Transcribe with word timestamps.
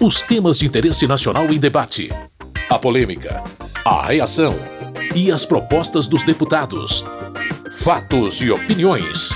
Os 0.00 0.22
temas 0.22 0.60
de 0.60 0.66
interesse 0.66 1.08
nacional 1.08 1.52
em 1.52 1.58
debate. 1.58 2.08
A 2.70 2.78
polêmica. 2.78 3.42
A 3.84 4.06
reação. 4.06 4.54
E 5.12 5.32
as 5.32 5.44
propostas 5.44 6.06
dos 6.06 6.22
deputados. 6.22 7.04
Fatos 7.72 8.40
e 8.40 8.48
opiniões. 8.48 9.30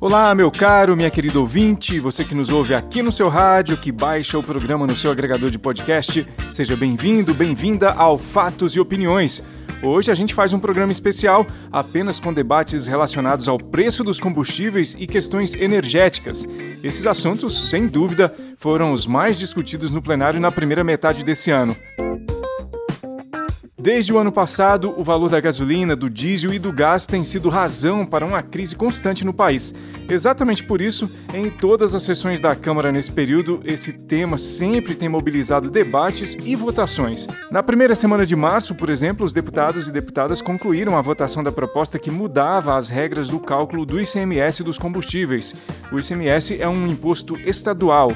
Olá, 0.00 0.34
meu 0.34 0.50
caro, 0.50 0.96
minha 0.96 1.10
querida 1.10 1.38
ouvinte, 1.38 2.00
você 2.00 2.24
que 2.24 2.34
nos 2.34 2.48
ouve 2.48 2.72
aqui 2.72 3.02
no 3.02 3.12
seu 3.12 3.28
rádio, 3.28 3.76
que 3.76 3.92
baixa 3.92 4.38
o 4.38 4.42
programa 4.42 4.86
no 4.86 4.96
seu 4.96 5.10
agregador 5.10 5.50
de 5.50 5.58
podcast, 5.58 6.26
seja 6.50 6.74
bem-vindo, 6.74 7.34
bem-vinda 7.34 7.92
ao 7.92 8.16
Fatos 8.16 8.74
e 8.74 8.80
Opiniões 8.80 9.42
Hoje 9.82 10.10
a 10.10 10.14
gente 10.14 10.34
faz 10.34 10.52
um 10.52 10.58
programa 10.58 10.92
especial 10.92 11.46
apenas 11.70 12.18
com 12.18 12.32
debates 12.32 12.86
relacionados 12.86 13.48
ao 13.48 13.58
preço 13.58 14.02
dos 14.02 14.18
combustíveis 14.18 14.96
e 14.98 15.06
questões 15.06 15.54
energéticas. 15.54 16.46
Esses 16.82 17.06
assuntos, 17.06 17.70
sem 17.70 17.86
dúvida, 17.86 18.34
foram 18.58 18.92
os 18.92 19.06
mais 19.06 19.38
discutidos 19.38 19.90
no 19.90 20.02
plenário 20.02 20.40
na 20.40 20.50
primeira 20.50 20.82
metade 20.82 21.24
desse 21.24 21.50
ano. 21.50 21.76
Desde 23.86 24.12
o 24.12 24.18
ano 24.18 24.32
passado, 24.32 24.92
o 24.96 25.04
valor 25.04 25.30
da 25.30 25.38
gasolina, 25.38 25.94
do 25.94 26.10
diesel 26.10 26.52
e 26.52 26.58
do 26.58 26.72
gás 26.72 27.06
tem 27.06 27.22
sido 27.22 27.48
razão 27.48 28.04
para 28.04 28.26
uma 28.26 28.42
crise 28.42 28.74
constante 28.74 29.24
no 29.24 29.32
país. 29.32 29.72
Exatamente 30.08 30.64
por 30.64 30.80
isso, 30.80 31.08
em 31.32 31.48
todas 31.48 31.94
as 31.94 32.02
sessões 32.02 32.40
da 32.40 32.56
Câmara 32.56 32.90
nesse 32.90 33.12
período, 33.12 33.60
esse 33.64 33.92
tema 33.92 34.38
sempre 34.38 34.96
tem 34.96 35.08
mobilizado 35.08 35.70
debates 35.70 36.36
e 36.44 36.56
votações. 36.56 37.28
Na 37.48 37.62
primeira 37.62 37.94
semana 37.94 38.26
de 38.26 38.34
março, 38.34 38.74
por 38.74 38.90
exemplo, 38.90 39.24
os 39.24 39.32
deputados 39.32 39.86
e 39.86 39.92
deputadas 39.92 40.42
concluíram 40.42 40.98
a 40.98 41.00
votação 41.00 41.40
da 41.40 41.52
proposta 41.52 41.96
que 41.96 42.10
mudava 42.10 42.76
as 42.76 42.88
regras 42.88 43.28
do 43.28 43.38
cálculo 43.38 43.86
do 43.86 44.00
ICMS 44.00 44.64
dos 44.64 44.80
combustíveis. 44.80 45.54
O 45.92 46.00
ICMS 46.00 46.60
é 46.60 46.68
um 46.68 46.88
imposto 46.88 47.38
estadual. 47.48 48.10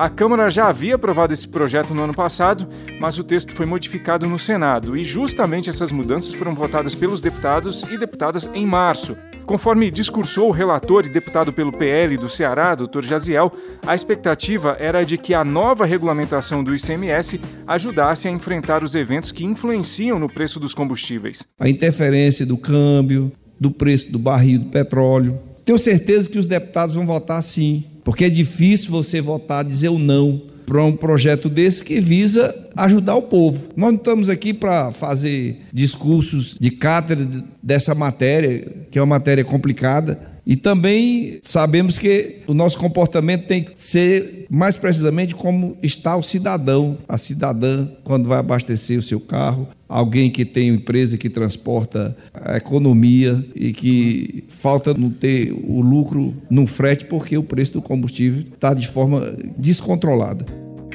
A 0.00 0.08
Câmara 0.08 0.48
já 0.48 0.66
havia 0.66 0.94
aprovado 0.94 1.34
esse 1.34 1.46
projeto 1.46 1.92
no 1.92 2.02
ano 2.02 2.14
passado, 2.14 2.66
mas 2.98 3.18
o 3.18 3.22
texto 3.22 3.54
foi 3.54 3.66
modificado 3.66 4.26
no 4.26 4.38
Senado 4.38 4.96
e 4.96 5.04
justamente 5.04 5.68
essas 5.68 5.92
mudanças 5.92 6.32
foram 6.32 6.54
votadas 6.54 6.94
pelos 6.94 7.20
deputados 7.20 7.82
e 7.82 7.98
deputadas 7.98 8.48
em 8.54 8.64
março. 8.64 9.14
Conforme 9.44 9.90
discursou 9.90 10.48
o 10.48 10.52
relator 10.52 11.04
e 11.04 11.10
deputado 11.10 11.52
pelo 11.52 11.70
PL 11.70 12.16
do 12.16 12.30
Ceará, 12.30 12.74
Dr. 12.74 13.02
Jaziel, 13.02 13.52
a 13.86 13.94
expectativa 13.94 14.74
era 14.80 15.02
de 15.02 15.18
que 15.18 15.34
a 15.34 15.44
nova 15.44 15.84
regulamentação 15.84 16.64
do 16.64 16.74
ICMS 16.74 17.38
ajudasse 17.66 18.26
a 18.26 18.30
enfrentar 18.30 18.82
os 18.82 18.94
eventos 18.94 19.30
que 19.30 19.44
influenciam 19.44 20.18
no 20.18 20.32
preço 20.32 20.58
dos 20.58 20.72
combustíveis. 20.72 21.46
A 21.58 21.68
interferência 21.68 22.46
do 22.46 22.56
câmbio, 22.56 23.30
do 23.60 23.70
preço 23.70 24.10
do 24.10 24.18
barril 24.18 24.60
do 24.60 24.70
petróleo. 24.70 25.38
Tenho 25.62 25.78
certeza 25.78 26.30
que 26.30 26.38
os 26.38 26.46
deputados 26.46 26.94
vão 26.94 27.04
votar 27.04 27.42
sim 27.42 27.84
porque 28.04 28.24
é 28.24 28.30
difícil 28.30 28.90
você 28.90 29.20
votar, 29.20 29.64
dizer 29.64 29.88
o 29.88 29.98
não 29.98 30.42
para 30.70 30.84
um 30.84 30.96
projeto 30.96 31.48
desse 31.48 31.82
que 31.82 32.00
visa 32.00 32.54
ajudar 32.76 33.16
o 33.16 33.22
povo. 33.22 33.68
Nós 33.76 33.90
não 33.90 33.98
estamos 33.98 34.28
aqui 34.28 34.54
para 34.54 34.92
fazer 34.92 35.62
discursos 35.72 36.56
de 36.60 36.70
cátedra 36.70 37.28
dessa 37.60 37.92
matéria, 37.92 38.64
que 38.88 38.96
é 38.96 39.02
uma 39.02 39.06
matéria 39.18 39.44
complicada, 39.44 40.30
e 40.50 40.56
também 40.56 41.38
sabemos 41.42 41.96
que 41.96 42.38
o 42.44 42.52
nosso 42.52 42.76
comportamento 42.76 43.46
tem 43.46 43.62
que 43.62 43.72
ser 43.78 44.46
mais 44.50 44.76
precisamente 44.76 45.32
como 45.32 45.76
está 45.80 46.16
o 46.16 46.24
cidadão, 46.24 46.98
a 47.08 47.16
cidadã, 47.16 47.86
quando 48.02 48.28
vai 48.28 48.40
abastecer 48.40 48.98
o 48.98 49.02
seu 49.02 49.20
carro, 49.20 49.68
alguém 49.88 50.28
que 50.28 50.44
tem 50.44 50.70
empresa 50.70 51.16
que 51.16 51.30
transporta 51.30 52.16
a 52.34 52.56
economia 52.56 53.46
e 53.54 53.72
que 53.72 54.42
falta 54.48 54.92
não 54.92 55.08
ter 55.08 55.52
o 55.52 55.80
lucro 55.80 56.34
no 56.50 56.66
frete 56.66 57.04
porque 57.04 57.38
o 57.38 57.44
preço 57.44 57.74
do 57.74 57.82
combustível 57.82 58.40
está 58.40 58.74
de 58.74 58.88
forma 58.88 59.32
descontrolada. 59.56 60.44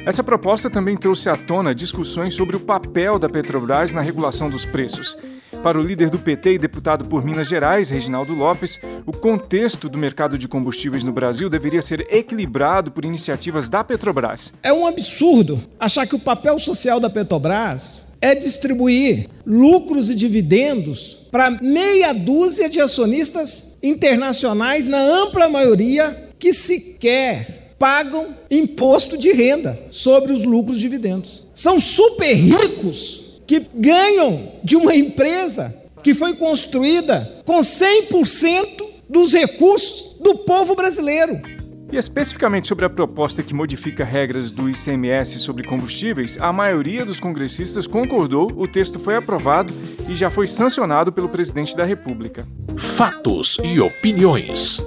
Essa 0.04 0.22
proposta 0.22 0.68
também 0.68 0.98
trouxe 0.98 1.30
à 1.30 1.36
tona 1.36 1.74
discussões 1.74 2.34
sobre 2.34 2.56
o 2.56 2.60
papel 2.60 3.18
da 3.18 3.26
Petrobras 3.26 3.90
na 3.90 4.02
regulação 4.02 4.50
dos 4.50 4.66
preços. 4.66 5.16
Para 5.66 5.80
o 5.80 5.82
líder 5.82 6.10
do 6.10 6.18
PT 6.20 6.52
e 6.52 6.58
deputado 6.60 7.06
por 7.06 7.24
Minas 7.24 7.48
Gerais, 7.48 7.90
Reginaldo 7.90 8.32
Lopes, 8.32 8.78
o 9.04 9.10
contexto 9.10 9.88
do 9.88 9.98
mercado 9.98 10.38
de 10.38 10.46
combustíveis 10.46 11.02
no 11.02 11.10
Brasil 11.10 11.50
deveria 11.50 11.82
ser 11.82 12.06
equilibrado 12.08 12.92
por 12.92 13.04
iniciativas 13.04 13.68
da 13.68 13.82
Petrobras. 13.82 14.54
É 14.62 14.72
um 14.72 14.86
absurdo 14.86 15.60
achar 15.80 16.06
que 16.06 16.14
o 16.14 16.20
papel 16.20 16.56
social 16.60 17.00
da 17.00 17.10
Petrobras 17.10 18.06
é 18.20 18.32
distribuir 18.32 19.28
lucros 19.44 20.08
e 20.08 20.14
dividendos 20.14 21.26
para 21.32 21.50
meia 21.50 22.12
dúzia 22.12 22.68
de 22.68 22.80
acionistas 22.80 23.66
internacionais, 23.82 24.86
na 24.86 25.00
ampla 25.00 25.48
maioria, 25.48 26.30
que 26.38 26.52
sequer 26.52 27.74
pagam 27.76 28.36
imposto 28.48 29.18
de 29.18 29.32
renda 29.32 29.76
sobre 29.90 30.32
os 30.32 30.44
lucros 30.44 30.76
e 30.76 30.82
dividendos. 30.82 31.44
São 31.52 31.80
super 31.80 32.32
ricos 32.32 33.25
que 33.46 33.66
ganham 33.74 34.52
de 34.62 34.76
uma 34.76 34.94
empresa 34.94 35.74
que 36.02 36.14
foi 36.14 36.34
construída 36.34 37.42
com 37.44 37.60
100% 37.60 38.86
dos 39.08 39.32
recursos 39.32 40.16
do 40.20 40.36
povo 40.38 40.74
brasileiro. 40.74 41.40
E 41.92 41.96
especificamente 41.96 42.66
sobre 42.66 42.84
a 42.84 42.90
proposta 42.90 43.42
que 43.42 43.54
modifica 43.54 44.04
regras 44.04 44.50
do 44.50 44.68
ICMS 44.68 45.38
sobre 45.38 45.64
combustíveis, 45.64 46.36
a 46.40 46.52
maioria 46.52 47.04
dos 47.04 47.20
congressistas 47.20 47.86
concordou, 47.86 48.50
o 48.56 48.66
texto 48.66 48.98
foi 48.98 49.14
aprovado 49.16 49.72
e 50.08 50.16
já 50.16 50.28
foi 50.28 50.48
sancionado 50.48 51.12
pelo 51.12 51.28
presidente 51.28 51.76
da 51.76 51.84
República. 51.84 52.44
Fatos 52.76 53.58
e 53.62 53.78
opiniões. 53.78 54.82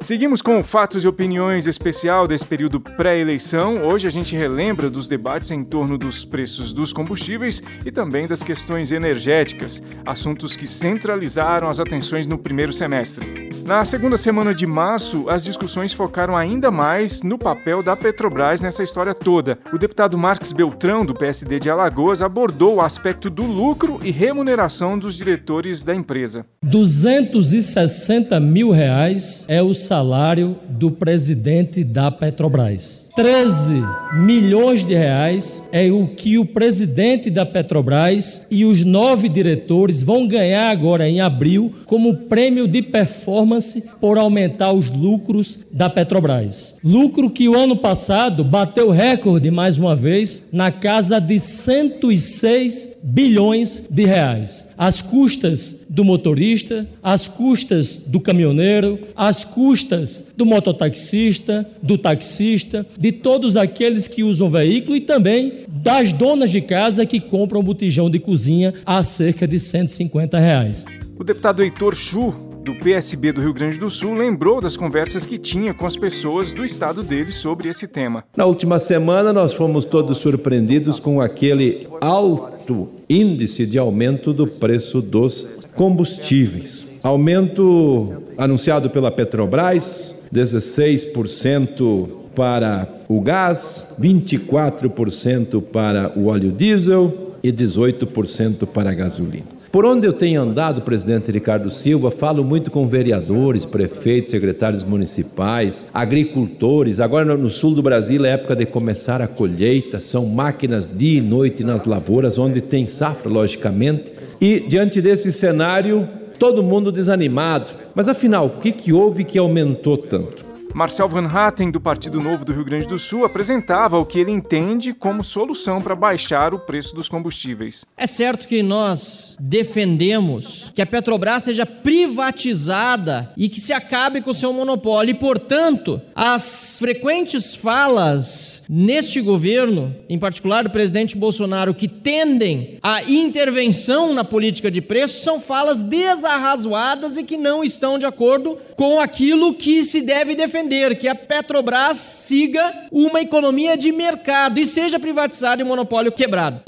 Seguimos 0.00 0.40
com 0.40 0.62
fatos 0.62 1.02
e 1.02 1.08
opiniões 1.08 1.66
especial 1.66 2.28
desse 2.28 2.46
período 2.46 2.78
pré-eleição. 2.78 3.82
Hoje 3.82 4.06
a 4.06 4.10
gente 4.10 4.36
relembra 4.36 4.88
dos 4.88 5.08
debates 5.08 5.50
em 5.50 5.64
torno 5.64 5.98
dos 5.98 6.24
preços 6.24 6.72
dos 6.72 6.92
combustíveis 6.92 7.60
e 7.84 7.90
também 7.90 8.28
das 8.28 8.40
questões 8.40 8.92
energéticas, 8.92 9.82
assuntos 10.06 10.54
que 10.54 10.68
centralizaram 10.68 11.68
as 11.68 11.80
atenções 11.80 12.28
no 12.28 12.38
primeiro 12.38 12.72
semestre. 12.72 13.48
Na 13.68 13.84
segunda 13.84 14.16
semana 14.16 14.54
de 14.54 14.66
março, 14.66 15.28
as 15.28 15.44
discussões 15.44 15.92
focaram 15.92 16.34
ainda 16.34 16.70
mais 16.70 17.20
no 17.20 17.36
papel 17.36 17.82
da 17.82 17.94
Petrobras 17.94 18.62
nessa 18.62 18.82
história 18.82 19.12
toda. 19.12 19.58
O 19.70 19.76
deputado 19.76 20.16
Marcos 20.16 20.52
Beltrão, 20.52 21.04
do 21.04 21.12
PSD 21.12 21.60
de 21.60 21.68
Alagoas, 21.68 22.22
abordou 22.22 22.76
o 22.76 22.80
aspecto 22.80 23.28
do 23.28 23.42
lucro 23.42 24.00
e 24.02 24.10
remuneração 24.10 24.98
dos 24.98 25.16
diretores 25.16 25.82
da 25.82 25.94
empresa. 25.94 26.46
260 26.62 28.40
mil 28.40 28.70
reais 28.70 29.44
é 29.48 29.60
o 29.60 29.74
salário 29.88 30.54
do 30.68 30.90
presidente 30.90 31.82
da 31.82 32.10
Petrobras. 32.10 33.07
13 33.18 33.84
milhões 34.12 34.86
de 34.86 34.94
reais 34.94 35.64
é 35.72 35.90
o 35.90 36.06
que 36.06 36.38
o 36.38 36.44
presidente 36.44 37.30
da 37.30 37.44
Petrobras 37.44 38.46
e 38.48 38.64
os 38.64 38.84
nove 38.84 39.28
diretores 39.28 40.04
vão 40.04 40.28
ganhar 40.28 40.70
agora 40.70 41.08
em 41.08 41.20
abril 41.20 41.72
como 41.84 42.14
prêmio 42.14 42.68
de 42.68 42.80
performance 42.80 43.82
por 44.00 44.18
aumentar 44.18 44.72
os 44.72 44.88
lucros 44.88 45.58
da 45.72 45.90
Petrobras. 45.90 46.76
Lucro 46.82 47.28
que 47.28 47.48
o 47.48 47.56
ano 47.56 47.74
passado 47.76 48.44
bateu 48.44 48.90
recorde 48.90 49.50
mais 49.50 49.78
uma 49.78 49.96
vez 49.96 50.40
na 50.52 50.70
casa 50.70 51.20
de 51.20 51.40
106 51.40 52.98
bilhões 53.02 53.82
de 53.90 54.04
reais. 54.04 54.68
As 54.78 55.02
custas 55.02 55.84
do 55.88 56.04
motorista, 56.04 56.88
as 57.02 57.26
custas 57.26 57.96
do 58.06 58.20
caminhoneiro, 58.20 59.00
as 59.16 59.42
custas 59.42 60.24
do 60.36 60.46
mototaxista, 60.46 61.68
do 61.82 61.98
taxista, 61.98 62.86
de 62.96 63.07
de 63.08 63.12
todos 63.12 63.56
aqueles 63.56 64.06
que 64.06 64.22
usam 64.22 64.50
veículo 64.50 64.94
e 64.94 65.00
também 65.00 65.64
das 65.66 66.12
donas 66.12 66.50
de 66.50 66.60
casa 66.60 67.06
que 67.06 67.18
compram 67.18 67.62
botijão 67.62 68.10
de 68.10 68.18
cozinha 68.18 68.74
a 68.84 69.02
cerca 69.02 69.48
de 69.48 69.58
150 69.58 70.38
reais. 70.38 70.84
O 71.18 71.24
deputado 71.24 71.62
Heitor 71.62 71.94
Chu, 71.94 72.34
do 72.62 72.74
PSB 72.74 73.32
do 73.32 73.40
Rio 73.40 73.54
Grande 73.54 73.78
do 73.78 73.88
Sul, 73.88 74.12
lembrou 74.12 74.60
das 74.60 74.76
conversas 74.76 75.24
que 75.24 75.38
tinha 75.38 75.72
com 75.72 75.86
as 75.86 75.96
pessoas 75.96 76.52
do 76.52 76.66
estado 76.66 77.02
dele 77.02 77.32
sobre 77.32 77.70
esse 77.70 77.88
tema. 77.88 78.24
Na 78.36 78.44
última 78.44 78.78
semana, 78.78 79.32
nós 79.32 79.54
fomos 79.54 79.86
todos 79.86 80.18
surpreendidos 80.18 81.00
com 81.00 81.18
aquele 81.18 81.88
alto 82.02 82.90
índice 83.08 83.64
de 83.64 83.78
aumento 83.78 84.34
do 84.34 84.46
preço 84.46 85.00
dos 85.00 85.48
combustíveis. 85.74 86.84
Aumento 87.02 88.22
anunciado 88.36 88.90
pela 88.90 89.10
Petrobras, 89.10 90.14
16% 90.30 92.17
para 92.38 92.86
o 93.08 93.20
gás, 93.20 93.84
24% 94.00 95.60
para 95.60 96.12
o 96.14 96.28
óleo 96.28 96.52
diesel 96.52 97.34
e 97.42 97.52
18% 97.52 98.64
para 98.64 98.90
a 98.90 98.94
gasolina. 98.94 99.58
Por 99.72 99.84
onde 99.84 100.06
eu 100.06 100.12
tenho 100.12 100.40
andado, 100.40 100.82
presidente 100.82 101.32
Ricardo 101.32 101.68
Silva, 101.68 102.12
falo 102.12 102.44
muito 102.44 102.70
com 102.70 102.86
vereadores, 102.86 103.66
prefeitos, 103.66 104.30
secretários 104.30 104.84
municipais, 104.84 105.84
agricultores. 105.92 107.00
Agora 107.00 107.36
no 107.36 107.50
sul 107.50 107.74
do 107.74 107.82
Brasil 107.82 108.24
é 108.24 108.30
época 108.30 108.54
de 108.54 108.64
começar 108.64 109.20
a 109.20 109.26
colheita, 109.26 109.98
são 109.98 110.24
máquinas 110.24 110.86
dia 110.86 111.18
e 111.18 111.20
noite 111.20 111.64
nas 111.64 111.84
lavouras, 111.84 112.38
onde 112.38 112.60
tem 112.60 112.86
safra, 112.86 113.28
logicamente. 113.28 114.12
E 114.40 114.60
diante 114.60 115.02
desse 115.02 115.32
cenário, 115.32 116.08
todo 116.38 116.62
mundo 116.62 116.92
desanimado. 116.92 117.72
Mas 117.96 118.08
afinal, 118.08 118.46
o 118.46 118.60
que, 118.60 118.70
que 118.70 118.92
houve 118.92 119.24
que 119.24 119.38
aumentou 119.38 119.98
tanto? 119.98 120.47
Marcel 120.74 121.08
Van 121.08 121.26
Hatten, 121.26 121.70
do 121.70 121.80
Partido 121.80 122.20
Novo 122.20 122.44
do 122.44 122.52
Rio 122.52 122.64
Grande 122.64 122.86
do 122.86 122.98
Sul, 122.98 123.24
apresentava 123.24 123.98
o 123.98 124.04
que 124.04 124.20
ele 124.20 124.30
entende 124.30 124.92
como 124.92 125.24
solução 125.24 125.80
para 125.80 125.96
baixar 125.96 126.54
o 126.54 126.58
preço 126.58 126.94
dos 126.94 127.08
combustíveis. 127.08 127.84
É 127.96 128.06
certo 128.06 128.46
que 128.46 128.62
nós 128.62 129.36
defendemos 129.40 130.70
que 130.74 130.82
a 130.82 130.86
Petrobras 130.86 131.44
seja 131.44 131.66
privatizada 131.66 133.32
e 133.36 133.48
que 133.48 133.60
se 133.60 133.72
acabe 133.72 134.20
com 134.20 134.30
o 134.30 134.34
seu 134.34 134.52
monopólio. 134.52 135.12
E, 135.12 135.18
portanto, 135.18 136.00
as 136.14 136.78
frequentes 136.78 137.54
falas 137.54 138.62
neste 138.68 139.20
governo, 139.20 139.94
em 140.08 140.18
particular 140.18 140.62
do 140.62 140.70
presidente 140.70 141.16
Bolsonaro, 141.16 141.74
que 141.74 141.88
tendem 141.88 142.78
à 142.82 143.02
intervenção 143.02 144.14
na 144.14 144.24
política 144.24 144.70
de 144.70 144.80
preços, 144.80 145.22
são 145.22 145.40
falas 145.40 145.82
desarrazoadas 145.82 147.16
e 147.16 147.24
que 147.24 147.36
não 147.36 147.64
estão 147.64 147.98
de 147.98 148.06
acordo 148.06 148.58
com 148.76 149.00
aquilo 149.00 149.54
que 149.54 149.84
se 149.84 150.02
deve 150.02 150.34
defender, 150.34 150.57
que 150.96 151.06
a 151.06 151.14
Petrobras 151.14 151.96
siga 151.96 152.88
uma 152.90 153.20
economia 153.20 153.76
de 153.76 153.92
mercado 153.92 154.58
e 154.58 154.64
seja 154.64 154.98
privatizada 154.98 155.62
e 155.62 155.64
o 155.64 155.68
monopólio 155.68 156.10
quebrado. 156.10 156.62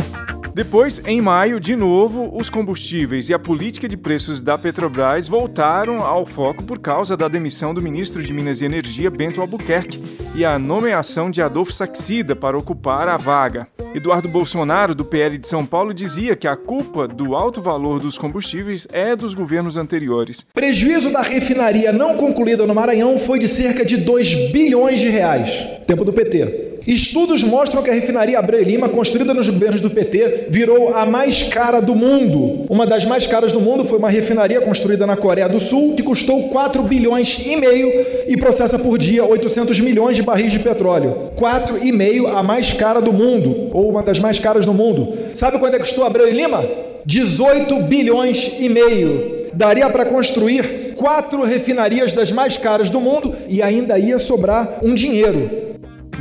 Depois, 0.55 1.01
em 1.07 1.21
maio, 1.21 1.61
de 1.61 1.77
novo, 1.77 2.31
os 2.37 2.51
combustíveis 2.51 3.29
e 3.29 3.35
a 3.35 3.39
política 3.39 3.89
de 3.89 3.97
preços 3.97 4.43
da 4.43 4.59
Petrobras 4.59 5.29
voltaram 5.29 5.99
ao 5.99 6.27
foco 6.27 6.63
por 6.65 6.79
causa 6.79 7.17
da 7.17 7.29
demissão 7.29 7.73
do 7.73 7.81
ministro 7.81 8.23
de 8.23 8.33
Minas 8.33 8.61
e 8.61 8.65
Energia, 8.65 9.11
Bento 9.11 9.41
Albuquerque, 9.41 10.03
e 10.35 10.45
a 10.45 10.59
nomeação 10.59 11.31
de 11.31 11.41
Adolfo 11.41 11.73
Saxida 11.73 12.35
para 12.35 12.59
ocupar 12.59 13.09
a 13.09 13.17
vaga. 13.17 13.69
Eduardo 13.93 14.29
Bolsonaro, 14.29 14.95
do 14.95 15.05
PL 15.05 15.37
de 15.37 15.49
São 15.49 15.67
Paulo, 15.67 15.93
dizia 15.93 16.37
que 16.37 16.47
a 16.47 16.55
culpa 16.55 17.09
do 17.09 17.35
alto 17.35 17.61
valor 17.61 17.99
dos 17.99 18.17
combustíveis 18.17 18.87
é 18.93 19.17
dos 19.17 19.35
governos 19.35 19.77
anteriores. 19.77 20.47
Prejuízo 20.55 21.11
da 21.11 21.21
refinaria 21.21 21.93
não 21.93 22.17
concluída 22.17 22.65
no 22.67 22.75
Maranhão 22.75 23.19
foi 23.19 23.41
de 23.41 23.49
cerca 23.49 23.85
de 23.85 23.97
2 23.97 24.53
bilhões 24.53 25.01
de 25.01 25.09
reais, 25.09 25.67
tempo 25.89 26.05
do 26.05 26.13
PT. 26.13 26.70
Estudos 26.87 27.43
mostram 27.43 27.83
que 27.83 27.91
a 27.91 27.93
refinaria 27.93 28.39
Abreu 28.39 28.63
e 28.63 28.65
Lima, 28.65 28.89
construída 28.89 29.35
nos 29.35 29.49
governos 29.49 29.81
do 29.81 29.91
PT, 29.91 30.47
virou 30.49 30.95
a 30.95 31.05
mais 31.05 31.43
cara 31.43 31.81
do 31.81 31.95
mundo. 31.95 32.65
Uma 32.69 32.87
das 32.87 33.05
mais 33.05 33.27
caras 33.27 33.53
do 33.53 33.61
mundo 33.61 33.85
foi 33.85 33.99
uma 33.99 34.09
refinaria 34.09 34.61
construída 34.61 35.07
na 35.07 35.17
Coreia 35.17 35.49
do 35.49 35.61
Sul, 35.61 35.95
que 35.95 36.03
custou 36.03 36.49
4 36.49 36.83
bilhões 36.83 37.39
e 37.45 37.57
meio 37.57 37.91
e 38.27 38.37
processa 38.37 38.79
por 38.79 38.99
dia 38.99 39.25
800 39.25 39.79
milhões 39.81 40.17
de 40.17 40.23
barris 40.23 40.53
de 40.53 40.59
petróleo. 40.59 41.31
4,5 41.37 42.27
a 42.35 42.43
mais 42.43 42.73
cara 42.73 43.01
do 43.01 43.13
mundo, 43.13 43.71
ou 43.73 43.91
uma 43.91 44.03
das 44.03 44.19
mais 44.19 44.39
caras 44.39 44.65
do 44.65 44.73
mundo. 44.73 45.13
Sabe 45.35 45.59
quanto 45.59 45.75
é 45.75 45.79
que 45.79 45.85
custou 45.85 46.05
Abreu 46.05 46.29
e 46.29 46.33
Lima? 46.33 46.67
18 47.05 47.77
bilhões 47.83 48.57
e 48.59 48.69
meio. 48.69 49.49
Daria 49.53 49.89
para 49.91 50.05
construir 50.05 50.95
quatro 50.97 51.43
refinarias 51.45 52.13
das 52.13 52.31
mais 52.31 52.57
caras 52.57 52.89
do 52.89 53.01
mundo 53.01 53.35
e 53.49 53.63
ainda 53.63 53.99
ia 53.99 54.19
sobrar 54.19 54.79
um 54.83 54.95
dinheiro. 54.95 55.70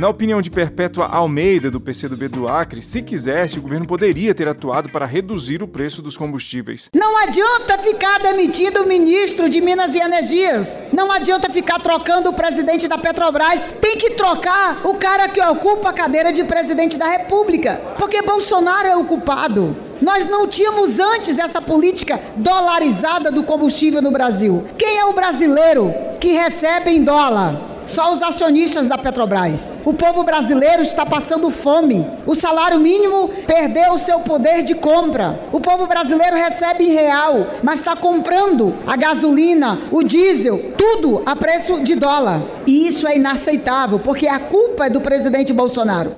Na 0.00 0.08
opinião 0.08 0.40
de 0.40 0.50
Perpétua 0.50 1.04
Almeida, 1.08 1.70
do 1.70 1.78
PCdoB 1.78 2.28
do 2.28 2.48
Acre, 2.48 2.82
se 2.82 3.02
quisesse, 3.02 3.58
o 3.58 3.60
governo 3.60 3.86
poderia 3.86 4.34
ter 4.34 4.48
atuado 4.48 4.88
para 4.88 5.04
reduzir 5.04 5.62
o 5.62 5.68
preço 5.68 6.00
dos 6.00 6.16
combustíveis. 6.16 6.88
Não 6.94 7.18
adianta 7.18 7.76
ficar 7.76 8.18
demitindo 8.18 8.82
o 8.82 8.88
ministro 8.88 9.46
de 9.46 9.60
Minas 9.60 9.94
e 9.94 9.98
Energias. 9.98 10.82
Não 10.90 11.12
adianta 11.12 11.52
ficar 11.52 11.80
trocando 11.80 12.30
o 12.30 12.32
presidente 12.32 12.88
da 12.88 12.96
Petrobras. 12.96 13.68
Tem 13.78 13.98
que 13.98 14.12
trocar 14.12 14.80
o 14.86 14.94
cara 14.94 15.28
que 15.28 15.42
ocupa 15.42 15.90
a 15.90 15.92
cadeira 15.92 16.32
de 16.32 16.44
presidente 16.44 16.96
da 16.96 17.06
República. 17.06 17.94
Porque 17.98 18.22
Bolsonaro 18.22 18.88
é 18.88 18.96
o 18.96 19.04
culpado. 19.04 19.76
Nós 20.00 20.24
não 20.24 20.46
tínhamos 20.46 20.98
antes 20.98 21.38
essa 21.38 21.60
política 21.60 22.18
dolarizada 22.38 23.30
do 23.30 23.42
combustível 23.42 24.00
no 24.00 24.10
Brasil. 24.10 24.64
Quem 24.78 24.96
é 24.96 25.04
o 25.04 25.12
brasileiro 25.12 25.92
que 26.18 26.32
recebe 26.32 26.90
em 26.90 27.04
dólar? 27.04 27.69
Só 27.90 28.14
os 28.14 28.22
acionistas 28.22 28.86
da 28.86 28.96
Petrobras. 28.96 29.76
O 29.84 29.92
povo 29.92 30.22
brasileiro 30.22 30.80
está 30.80 31.04
passando 31.04 31.50
fome. 31.50 32.06
O 32.24 32.36
salário 32.36 32.78
mínimo 32.78 33.28
perdeu 33.48 33.94
o 33.94 33.98
seu 33.98 34.20
poder 34.20 34.62
de 34.62 34.76
compra. 34.76 35.40
O 35.52 35.60
povo 35.60 35.88
brasileiro 35.88 36.36
recebe 36.36 36.84
em 36.84 36.92
real, 36.92 37.48
mas 37.64 37.80
está 37.80 37.96
comprando 37.96 38.76
a 38.86 38.94
gasolina, 38.94 39.80
o 39.90 40.04
diesel, 40.04 40.72
tudo 40.78 41.24
a 41.26 41.34
preço 41.34 41.80
de 41.80 41.96
dólar. 41.96 42.40
E 42.64 42.86
isso 42.86 43.08
é 43.08 43.16
inaceitável, 43.16 43.98
porque 43.98 44.28
a 44.28 44.38
culpa 44.38 44.86
é 44.86 44.88
do 44.88 45.00
presidente 45.00 45.52
Bolsonaro. 45.52 46.14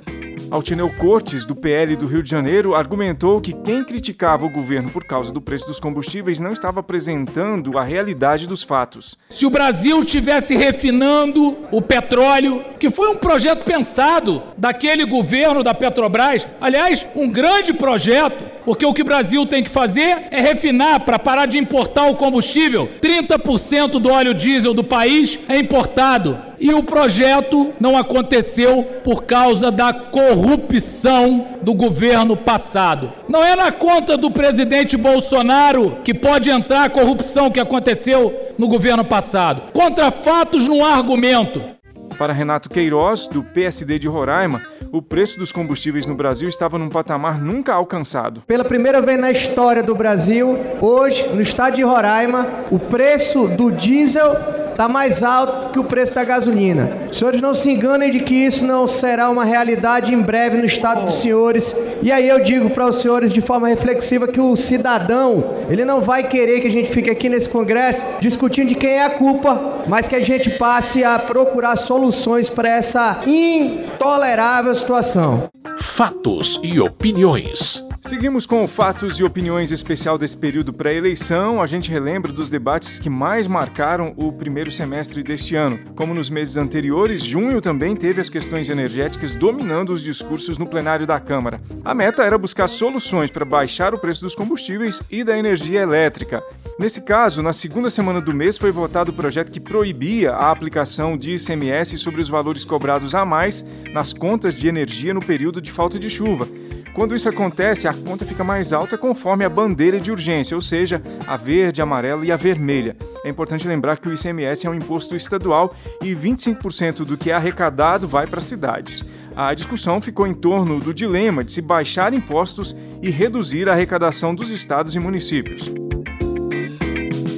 Altineu 0.52 0.90
Cortes, 0.98 1.46
do 1.46 1.56
PL 1.56 1.96
do 1.96 2.04
Rio 2.04 2.22
de 2.22 2.30
Janeiro, 2.30 2.74
argumentou 2.74 3.40
que 3.40 3.54
quem 3.54 3.82
criticava 3.82 4.44
o 4.44 4.50
governo 4.50 4.90
por 4.90 5.02
causa 5.02 5.32
do 5.32 5.40
preço 5.40 5.66
dos 5.66 5.80
combustíveis 5.80 6.40
não 6.40 6.52
estava 6.52 6.80
apresentando 6.80 7.78
a 7.78 7.82
realidade 7.82 8.46
dos 8.46 8.62
fatos. 8.62 9.16
Se 9.30 9.46
o 9.46 9.50
Brasil 9.50 10.04
tivesse 10.04 10.54
refinando 10.54 11.56
o 11.70 11.80
petróleo, 11.80 12.62
que 12.78 12.90
foi 12.90 13.08
um 13.08 13.16
projeto 13.16 13.64
pensado 13.64 14.42
daquele 14.58 15.06
governo 15.06 15.62
da 15.62 15.72
Petrobras, 15.72 16.46
aliás, 16.60 17.06
um 17.16 17.32
grande 17.32 17.72
projeto, 17.72 18.44
porque 18.64 18.86
o 18.86 18.92
que 18.92 19.02
o 19.02 19.04
Brasil 19.04 19.44
tem 19.46 19.62
que 19.62 19.70
fazer 19.70 20.28
é 20.30 20.40
refinar 20.40 21.00
para 21.00 21.18
parar 21.18 21.46
de 21.46 21.58
importar 21.58 22.06
o 22.06 22.16
combustível. 22.16 22.88
30% 23.00 23.98
do 23.98 24.10
óleo 24.10 24.34
diesel 24.34 24.74
do 24.74 24.84
país 24.84 25.38
é 25.48 25.58
importado. 25.58 26.38
E 26.58 26.72
o 26.72 26.82
projeto 26.82 27.72
não 27.80 27.96
aconteceu 27.96 28.84
por 29.02 29.24
causa 29.24 29.68
da 29.68 29.92
corrupção 29.92 31.58
do 31.60 31.74
governo 31.74 32.36
passado. 32.36 33.12
Não 33.28 33.42
é 33.42 33.56
na 33.56 33.72
conta 33.72 34.16
do 34.16 34.30
presidente 34.30 34.96
Bolsonaro 34.96 35.98
que 36.04 36.14
pode 36.14 36.50
entrar 36.50 36.84
a 36.84 36.90
corrupção 36.90 37.50
que 37.50 37.58
aconteceu 37.58 38.32
no 38.56 38.68
governo 38.68 39.04
passado. 39.04 39.72
Contra 39.72 40.12
fatos 40.12 40.68
não 40.68 40.84
há 40.84 40.94
argumento. 40.94 41.81
Para 42.18 42.32
Renato 42.32 42.68
Queiroz, 42.68 43.26
do 43.26 43.42
PSD 43.42 43.98
de 43.98 44.08
Roraima, 44.08 44.62
o 44.92 45.00
preço 45.00 45.38
dos 45.38 45.50
combustíveis 45.50 46.06
no 46.06 46.14
Brasil 46.14 46.48
estava 46.48 46.78
num 46.78 46.88
patamar 46.88 47.40
nunca 47.40 47.72
alcançado. 47.72 48.42
Pela 48.46 48.64
primeira 48.64 49.00
vez 49.00 49.18
na 49.18 49.30
história 49.30 49.82
do 49.82 49.94
Brasil, 49.94 50.56
hoje, 50.80 51.26
no 51.28 51.40
estado 51.40 51.76
de 51.76 51.82
Roraima, 51.82 52.46
o 52.70 52.78
preço 52.78 53.48
do 53.48 53.70
diesel 53.70 54.62
está 54.72 54.88
mais 54.88 55.22
alto 55.22 55.72
que 55.72 55.78
o 55.78 55.84
preço 55.84 56.14
da 56.14 56.24
gasolina. 56.24 56.90
Os 57.10 57.18
senhores 57.18 57.40
não 57.40 57.54
se 57.54 57.70
enganem 57.70 58.10
de 58.10 58.20
que 58.20 58.34
isso 58.34 58.64
não 58.66 58.86
será 58.86 59.30
uma 59.30 59.44
realidade 59.44 60.14
em 60.14 60.20
breve 60.20 60.56
no 60.56 60.64
estado 60.64 61.04
dos 61.04 61.16
senhores. 61.16 61.74
E 62.02 62.10
aí 62.10 62.28
eu 62.28 62.40
digo 62.40 62.70
para 62.70 62.86
os 62.86 63.00
senhores 63.00 63.32
de 63.32 63.40
forma 63.40 63.68
reflexiva 63.68 64.26
que 64.26 64.40
o 64.40 64.56
cidadão, 64.56 65.44
ele 65.68 65.84
não 65.84 66.00
vai 66.00 66.26
querer 66.26 66.60
que 66.60 66.66
a 66.66 66.70
gente 66.70 66.90
fique 66.90 67.10
aqui 67.10 67.28
nesse 67.28 67.48
congresso 67.48 68.04
discutindo 68.20 68.68
de 68.68 68.74
quem 68.74 68.90
é 68.90 69.04
a 69.04 69.10
culpa, 69.10 69.71
mas 69.86 70.08
que 70.08 70.16
a 70.16 70.20
gente 70.20 70.50
passe 70.50 71.04
a 71.04 71.18
procurar 71.18 71.76
soluções 71.76 72.48
para 72.48 72.68
essa 72.68 73.22
intolerável 73.26 74.74
situação. 74.74 75.50
Fatos 75.78 76.60
e 76.62 76.80
opiniões. 76.80 77.84
Seguimos 78.04 78.46
com 78.46 78.66
fatos 78.66 79.20
e 79.20 79.24
opiniões 79.24 79.70
especial 79.70 80.18
desse 80.18 80.36
período 80.36 80.72
pré-eleição. 80.72 81.62
A 81.62 81.66
gente 81.66 81.88
relembra 81.88 82.32
dos 82.32 82.50
debates 82.50 82.98
que 82.98 83.08
mais 83.08 83.46
marcaram 83.46 84.12
o 84.16 84.32
primeiro 84.32 84.72
semestre 84.72 85.22
deste 85.22 85.54
ano. 85.54 85.78
Como 85.94 86.12
nos 86.12 86.28
meses 86.28 86.56
anteriores, 86.56 87.22
junho 87.22 87.60
também 87.60 87.94
teve 87.94 88.20
as 88.20 88.28
questões 88.28 88.68
energéticas 88.68 89.36
dominando 89.36 89.92
os 89.92 90.02
discursos 90.02 90.58
no 90.58 90.66
plenário 90.66 91.06
da 91.06 91.20
Câmara. 91.20 91.62
A 91.84 91.94
meta 91.94 92.24
era 92.24 92.36
buscar 92.36 92.66
soluções 92.66 93.30
para 93.30 93.44
baixar 93.44 93.94
o 93.94 93.98
preço 93.98 94.22
dos 94.22 94.34
combustíveis 94.34 95.00
e 95.08 95.22
da 95.22 95.38
energia 95.38 95.80
elétrica. 95.80 96.42
Nesse 96.80 97.02
caso, 97.02 97.40
na 97.40 97.52
segunda 97.52 97.88
semana 97.88 98.20
do 98.20 98.34
mês 98.34 98.58
foi 98.58 98.72
votado 98.72 99.12
o 99.12 99.14
projeto 99.14 99.52
que 99.52 99.60
proibia 99.60 100.32
a 100.32 100.50
aplicação 100.50 101.16
de 101.16 101.36
ICMS 101.36 101.96
sobre 101.98 102.20
os 102.20 102.28
valores 102.28 102.64
cobrados 102.64 103.14
a 103.14 103.24
mais 103.24 103.64
nas 103.92 104.12
contas 104.12 104.54
de 104.54 104.66
energia 104.66 105.14
no 105.14 105.24
período 105.24 105.62
de 105.62 105.70
falta 105.70 106.00
de 106.00 106.10
chuva. 106.10 106.48
Quando 106.94 107.16
isso 107.16 107.28
acontece, 107.28 107.88
a 107.88 107.94
conta 107.94 108.24
fica 108.24 108.44
mais 108.44 108.70
alta 108.72 108.98
conforme 108.98 109.44
a 109.44 109.48
bandeira 109.48 109.98
de 109.98 110.10
urgência, 110.10 110.54
ou 110.54 110.60
seja, 110.60 111.00
a 111.26 111.38
verde, 111.38 111.80
a 111.80 111.84
amarela 111.84 112.24
e 112.24 112.30
a 112.30 112.36
vermelha. 112.36 112.94
É 113.24 113.30
importante 113.30 113.66
lembrar 113.66 113.98
que 113.98 114.08
o 114.08 114.12
ICMS 114.12 114.66
é 114.66 114.70
um 114.70 114.74
imposto 114.74 115.16
estadual 115.16 115.74
e 116.02 116.14
25% 116.14 117.04
do 117.04 117.16
que 117.16 117.30
é 117.30 117.34
arrecadado 117.34 118.06
vai 118.06 118.26
para 118.26 118.42
cidades. 118.42 119.06
A 119.34 119.54
discussão 119.54 120.02
ficou 120.02 120.26
em 120.26 120.34
torno 120.34 120.80
do 120.80 120.92
dilema 120.92 121.42
de 121.42 121.52
se 121.52 121.62
baixar 121.62 122.12
impostos 122.12 122.76
e 123.00 123.08
reduzir 123.08 123.70
a 123.70 123.72
arrecadação 123.72 124.34
dos 124.34 124.50
estados 124.50 124.94
e 124.94 124.98
municípios. 124.98 125.72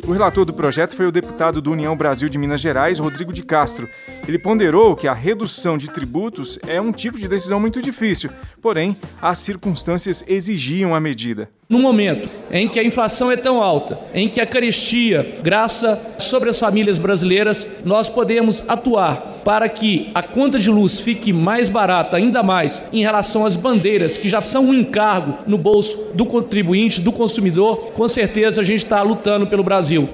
O 0.07 0.13
relator 0.13 0.45
do 0.45 0.53
projeto 0.53 0.95
foi 0.95 1.07
o 1.07 1.13
deputado 1.13 1.63
do 1.63 1.73
União 1.73 1.97
Brasil 1.97 2.29
de 2.29 2.37
Minas 2.37 2.61
Gerais, 2.61 2.99
Rodrigo 2.99 3.33
de 3.33 3.43
Castro. 3.43 3.89
Ele 4.29 4.39
ponderou 4.39 4.95
que 4.95 5.09
a 5.09 5.15
redução 5.15 5.79
de 5.79 5.91
tributos 5.91 6.59
é 6.67 6.79
um 6.79 6.93
tipo 6.93 7.19
de 7.19 7.27
decisão 7.27 7.59
muito 7.59 7.81
difícil, 7.81 8.29
porém, 8.61 8.95
as 9.21 9.39
circunstâncias 9.39 10.23
exigiam 10.29 10.95
a 10.95 11.01
medida. 11.01 11.49
No 11.71 11.79
momento 11.79 12.29
em 12.51 12.69
que 12.69 12.79
a 12.79 12.85
inflação 12.85 13.33
é 13.33 13.37
tão 13.37 13.63
alta, 13.63 13.99
em 14.13 14.29
que 14.29 14.43
a 14.43 14.47
carestia 14.47 15.37
graça 15.43 15.99
sobre 16.25 16.51
as 16.51 16.59
famílias 16.59 16.99
brasileiras, 16.99 17.67
nós 17.85 18.09
podemos 18.09 18.65
atuar 18.67 19.41
para 19.45 19.69
que 19.69 20.11
a 20.15 20.23
conta 20.23 20.59
de 20.59 20.71
luz 20.71 20.99
fique 20.99 21.33
mais 21.33 21.69
barata, 21.69 22.17
ainda 22.17 22.43
mais 22.43 22.83
em 22.93 23.03
relação 23.03 23.45
às 23.45 23.57
bandeiras, 23.57 24.17
que 24.17 24.29
já 24.29 24.43
são 24.43 24.67
um 24.67 24.75
encargo 24.75 25.39
no 25.47 25.59
bolso 25.59 26.13
do 26.15 26.25
contribuinte, 26.25 27.01
do 27.01 27.13
consumidor. 27.13 27.93
Com 27.93 28.09
certeza 28.09 28.61
a 28.61 28.65
gente 28.65 28.85
está 28.85 29.03
lutando 29.03 29.47
pelo 29.47 29.63
Brasil. 29.63 30.09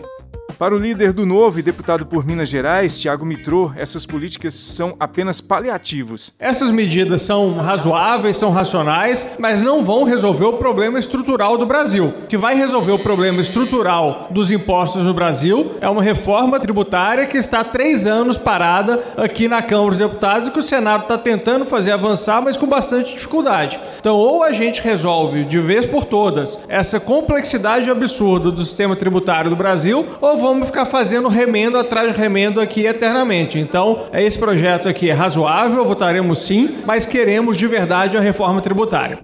Para 0.61 0.75
o 0.75 0.79
líder 0.79 1.14
do 1.14 1.25
Novo 1.25 1.59
e 1.59 1.62
deputado 1.62 2.05
por 2.05 2.23
Minas 2.23 2.50
Gerais, 2.50 3.00
Tiago 3.00 3.25
Mitrô, 3.25 3.73
essas 3.75 4.05
políticas 4.05 4.52
são 4.52 4.95
apenas 5.00 5.40
paliativos. 5.40 6.35
Essas 6.38 6.71
medidas 6.71 7.23
são 7.23 7.57
razoáveis, 7.57 8.37
são 8.37 8.50
racionais, 8.50 9.26
mas 9.38 9.62
não 9.62 9.83
vão 9.83 10.05
resolver 10.05 10.45
o 10.45 10.59
problema 10.59 10.99
estrutural 10.99 11.57
do 11.57 11.64
Brasil. 11.64 12.12
O 12.25 12.26
que 12.26 12.37
vai 12.37 12.57
resolver 12.57 12.93
o 12.93 12.99
problema 12.99 13.40
estrutural 13.40 14.29
dos 14.31 14.50
impostos 14.50 15.07
no 15.07 15.14
Brasil 15.14 15.76
é 15.81 15.88
uma 15.88 16.02
reforma 16.02 16.61
tributária 16.61 17.25
que 17.25 17.38
está 17.38 17.61
há 17.61 17.64
três 17.64 18.07
anos 18.07 18.37
parada 18.37 19.02
aqui 19.17 19.49
na 19.49 19.62
Câmara 19.62 19.88
dos 19.88 19.99
Deputados 19.99 20.49
e 20.49 20.50
que 20.50 20.59
o 20.59 20.62
Senado 20.62 21.05
está 21.05 21.17
tentando 21.17 21.64
fazer 21.64 21.93
avançar, 21.93 22.43
mas 22.43 22.59
com 22.59 22.67
bastante 22.67 23.14
dificuldade. 23.14 23.81
Então, 23.99 24.14
ou 24.14 24.43
a 24.43 24.52
gente 24.52 24.83
resolve 24.83 25.43
de 25.47 25.59
vez 25.59 25.87
por 25.87 26.05
todas 26.05 26.61
essa 26.69 27.00
complexidade 27.00 27.90
absurda 27.90 28.50
do 28.50 28.62
sistema 28.62 28.95
tributário 28.95 29.49
do 29.49 29.57
Brasil, 29.57 30.05
ou 30.21 30.37
vamos 30.37 30.50
vamos 30.50 30.66
ficar 30.66 30.85
fazendo 30.85 31.28
remendo 31.28 31.78
atrás 31.78 32.12
de 32.12 32.19
remendo 32.19 32.61
aqui 32.61 32.85
eternamente. 32.87 33.59
Então, 33.59 34.09
esse 34.12 34.38
projeto 34.38 34.88
aqui 34.88 35.09
é 35.09 35.12
razoável, 35.12 35.85
votaremos 35.85 36.42
sim, 36.42 36.78
mas 36.85 37.07
queremos 37.07 37.57
de 37.57 37.66
verdade 37.66 38.16
a 38.16 38.21
reforma 38.21 38.61
tributária. 38.61 39.21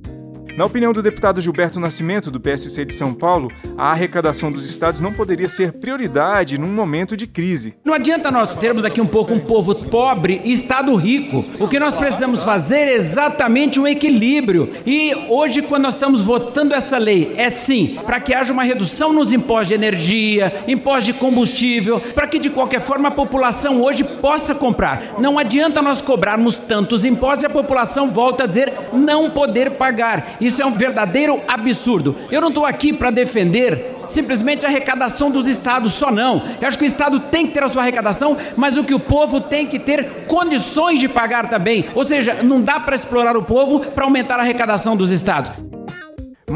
Na 0.56 0.64
opinião 0.64 0.90
do 0.90 1.02
deputado 1.02 1.38
Gilberto 1.38 1.78
Nascimento, 1.78 2.30
do 2.30 2.40
PSC 2.40 2.82
de 2.86 2.94
São 2.94 3.12
Paulo, 3.12 3.52
a 3.76 3.90
arrecadação 3.90 4.50
dos 4.50 4.64
estados 4.64 5.02
não 5.02 5.12
poderia 5.12 5.50
ser 5.50 5.70
prioridade 5.70 6.56
num 6.56 6.72
momento 6.72 7.14
de 7.14 7.26
crise. 7.26 7.74
Não 7.84 7.92
adianta 7.92 8.30
nós 8.30 8.54
termos 8.54 8.82
aqui 8.82 8.98
um 8.98 9.06
pouco 9.06 9.34
um 9.34 9.38
povo 9.38 9.74
pobre 9.74 10.40
e 10.42 10.54
estado 10.54 10.96
rico. 10.96 11.44
O 11.60 11.68
que 11.68 11.78
nós 11.78 11.94
precisamos 11.94 12.42
fazer 12.42 12.88
é 12.88 12.94
exatamente 12.94 13.78
um 13.78 13.86
equilíbrio. 13.86 14.70
E 14.86 15.14
hoje, 15.28 15.60
quando 15.60 15.82
nós 15.82 15.92
estamos 15.92 16.22
votando 16.22 16.74
essa 16.74 16.96
lei, 16.96 17.34
é 17.36 17.50
sim 17.50 17.98
para 18.06 18.18
que 18.18 18.32
haja 18.32 18.50
uma 18.50 18.62
redução 18.62 19.12
nos 19.12 19.34
impostos 19.34 19.68
de 19.68 19.74
energia, 19.74 20.64
impostos 20.66 21.04
de 21.04 21.12
combustível, 21.12 22.00
para 22.00 22.26
que 22.26 22.38
de 22.38 22.48
qualquer 22.48 22.80
forma 22.80 23.08
a 23.08 23.12
população 23.12 23.82
hoje 23.82 24.02
possa 24.02 24.54
comprar. 24.54 25.16
Não 25.18 25.38
adianta 25.38 25.82
nós 25.82 26.00
cobrarmos 26.00 26.56
tantos 26.56 27.04
impostos 27.04 27.42
e 27.42 27.46
a 27.46 27.50
população 27.50 28.10
volta 28.10 28.44
a 28.44 28.46
dizer 28.46 28.72
não 28.94 29.28
poder 29.28 29.72
pagar. 29.72 30.38
Isso 30.46 30.62
é 30.62 30.66
um 30.66 30.70
verdadeiro 30.70 31.42
absurdo. 31.48 32.14
Eu 32.30 32.40
não 32.40 32.50
estou 32.50 32.64
aqui 32.64 32.92
para 32.92 33.10
defender 33.10 33.96
simplesmente 34.04 34.64
a 34.64 34.68
arrecadação 34.68 35.28
dos 35.28 35.48
estados 35.48 35.92
só 35.92 36.08
não. 36.12 36.40
Eu 36.60 36.68
acho 36.68 36.78
que 36.78 36.84
o 36.84 36.86
estado 36.86 37.18
tem 37.18 37.48
que 37.48 37.52
ter 37.52 37.64
a 37.64 37.68
sua 37.68 37.82
arrecadação, 37.82 38.36
mas 38.56 38.76
o 38.76 38.84
que 38.84 38.94
o 38.94 39.00
povo 39.00 39.40
tem 39.40 39.66
que 39.66 39.80
ter 39.80 40.24
condições 40.28 41.00
de 41.00 41.08
pagar 41.08 41.50
também. 41.50 41.86
Ou 41.96 42.04
seja, 42.04 42.44
não 42.44 42.60
dá 42.60 42.78
para 42.78 42.94
explorar 42.94 43.36
o 43.36 43.42
povo 43.42 43.80
para 43.80 44.04
aumentar 44.04 44.38
a 44.38 44.42
arrecadação 44.42 44.96
dos 44.96 45.10
estados. 45.10 45.50